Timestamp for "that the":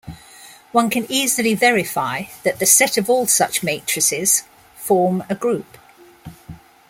2.41-2.65